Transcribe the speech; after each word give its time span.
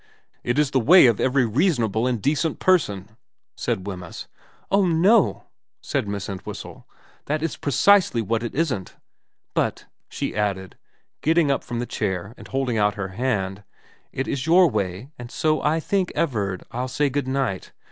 'It 0.43 0.57
is 0.57 0.71
the 0.71 0.79
way 0.79 1.05
of 1.05 1.19
every 1.19 1.45
reasonable 1.45 2.07
and 2.07 2.19
decent 2.19 2.57
person,' 2.57 3.09
said 3.55 3.85
Wemyss. 3.85 4.27
* 4.49 4.71
Oh 4.71 4.87
no,' 4.87 5.43
said 5.79 6.07
Miss 6.07 6.27
Entwhistle.' 6.27 6.87
That 7.27 7.43
is 7.43 7.55
precisely 7.55 8.19
what 8.19 8.41
it 8.41 8.55
isn't. 8.55 8.95
But,' 9.53 9.85
she 10.09 10.35
added, 10.35 10.75
getting 11.21 11.51
up 11.51 11.63
from 11.63 11.77
the 11.77 11.85
chair 11.85 12.33
and 12.35 12.47
holding 12.47 12.79
out 12.79 12.95
her 12.95 13.09
hand,' 13.09 13.63
it 14.11 14.27
is 14.27 14.47
your 14.47 14.67
way, 14.67 15.11
and 15.19 15.29
so 15.29 15.61
I 15.61 15.79
think, 15.79 16.11
Everard, 16.15 16.63
I'll 16.71 16.87
say 16.87 17.07
good 17.11 17.27
night. 17.27 17.71